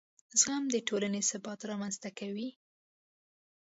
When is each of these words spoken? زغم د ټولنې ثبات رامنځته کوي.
زغم 0.39 0.63
د 0.71 0.75
ټولنې 0.87 1.21
ثبات 1.29 1.59
رامنځته 1.71 2.09
کوي. 2.19 2.49